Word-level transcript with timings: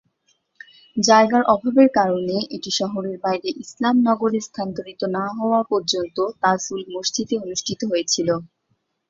জায়গার 0.97 1.43
অভাবের 1.53 1.89
কারণে 1.97 2.35
এটি 2.55 2.71
শহরের 2.79 3.17
বাইরে 3.23 3.49
ইসলাম 3.63 3.95
নগরে 4.07 4.39
স্থানান্তরিত 4.41 5.01
না 5.17 5.25
হওয়া 5.37 5.61
পর্যন্ত 5.71 6.17
তাজ-উল-মসজিদে 6.41 7.35
অনুষ্ঠিত 7.39 7.81
হয়েছিল। 7.91 8.29